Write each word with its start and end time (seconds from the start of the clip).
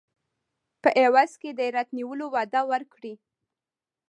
په 0.81 0.89
عوض 1.03 1.31
کې 1.41 1.49
د 1.53 1.59
هرات 1.67 1.89
نیولو 1.97 2.25
وعده 2.33 2.61
ورکړي. 2.71 3.13